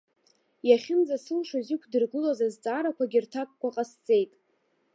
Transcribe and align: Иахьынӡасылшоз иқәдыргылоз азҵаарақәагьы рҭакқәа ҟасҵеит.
Иахьынӡасылшоз 0.69 1.67
иқәдыргылоз 1.75 2.39
азҵаарақәагьы 2.47 3.19
рҭакқәа 3.25 3.69
ҟасҵеит. 3.75 4.31